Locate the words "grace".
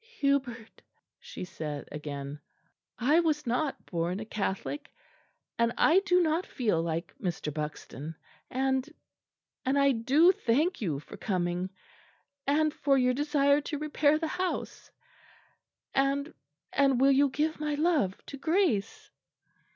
18.37-19.11